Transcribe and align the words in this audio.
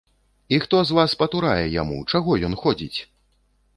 І 0.47 0.57
хто 0.63 0.77
з 0.91 0.95
вас 0.99 1.13
патурае 1.21 1.65
яму, 1.81 1.99
чаго 2.15 2.31
ён 2.49 2.59
ходзіць? 2.63 2.99